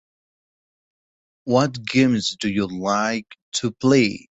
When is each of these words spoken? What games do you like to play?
What 1.43 1.85
games 1.85 2.35
do 2.39 2.49
you 2.49 2.65
like 2.65 3.27
to 3.57 3.69
play? 3.69 4.19